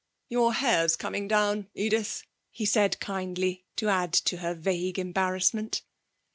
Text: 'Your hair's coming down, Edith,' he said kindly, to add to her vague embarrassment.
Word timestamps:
'Your 0.29 0.53
hair's 0.55 0.95
coming 0.95 1.27
down, 1.27 1.67
Edith,' 1.75 2.23
he 2.49 2.65
said 2.65 2.99
kindly, 2.99 3.65
to 3.75 3.87
add 3.89 4.13
to 4.13 4.37
her 4.37 4.55
vague 4.55 4.97
embarrassment. 4.97 5.83